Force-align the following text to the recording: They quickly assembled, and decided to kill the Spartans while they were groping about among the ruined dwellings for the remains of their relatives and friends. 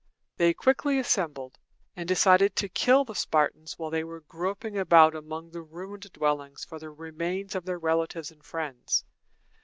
They 0.37 0.55
quickly 0.55 0.97
assembled, 0.97 1.59
and 1.95 2.07
decided 2.07 2.55
to 2.55 2.67
kill 2.67 3.05
the 3.05 3.13
Spartans 3.13 3.77
while 3.77 3.91
they 3.91 4.03
were 4.03 4.21
groping 4.21 4.75
about 4.75 5.13
among 5.13 5.51
the 5.51 5.61
ruined 5.61 6.11
dwellings 6.11 6.65
for 6.65 6.79
the 6.79 6.89
remains 6.89 7.53
of 7.53 7.65
their 7.65 7.77
relatives 7.77 8.31
and 8.31 8.43
friends. 8.43 9.05